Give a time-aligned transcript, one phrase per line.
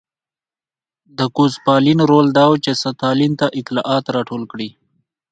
[1.17, 4.69] د ګوسپلین رول دا و چې ستالین ته اطلاعات راټول کړي